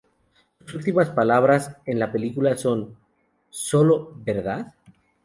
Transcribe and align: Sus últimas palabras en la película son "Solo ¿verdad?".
Sus 0.65 0.73
últimas 0.73 1.11
palabras 1.11 1.77
en 1.85 1.99
la 1.99 2.11
película 2.11 2.57
son 2.57 2.97
"Solo 3.51 4.11
¿verdad?". 4.15 4.73